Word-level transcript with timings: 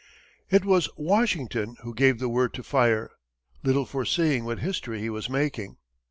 It 0.49 0.65
was 0.65 0.89
Washington 0.97 1.75
who 1.83 1.93
gave 1.93 2.17
the 2.17 2.27
word 2.27 2.55
to 2.55 2.63
fire, 2.63 3.11
little 3.61 3.85
foreseeing 3.85 4.45
what 4.45 4.57
history 4.61 4.99
he 4.99 5.11
was 5.11 5.29
making. 5.29 5.77